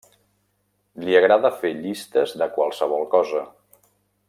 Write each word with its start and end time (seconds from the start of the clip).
Li 1.03 1.17
agrada 1.19 1.51
fer 1.59 1.71
llistes 1.83 2.33
de 2.43 2.49
qualsevol 2.57 3.07
cosa. 3.13 3.45